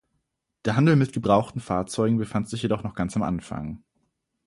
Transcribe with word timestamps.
Der 0.65 0.75
Handel 0.75 0.95
mit 0.95 1.13
gebrauchten 1.13 1.59
Fahrzeugen 1.59 2.17
befand 2.17 2.49
sich 2.49 2.63
jedoch 2.63 2.81
noch 2.81 2.95
ganz 2.95 3.15
am 3.15 3.21
Anfang. 3.21 3.83